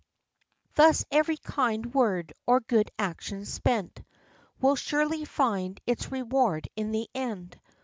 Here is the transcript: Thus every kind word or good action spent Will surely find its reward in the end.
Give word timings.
Thus 0.73 1.05
every 1.11 1.37
kind 1.37 1.93
word 1.93 2.33
or 2.47 2.59
good 2.61 2.89
action 2.97 3.45
spent 3.45 4.01
Will 4.59 4.75
surely 4.75 5.25
find 5.25 5.79
its 5.85 6.11
reward 6.11 6.67
in 6.75 6.89
the 6.91 7.07
end. 7.13 7.59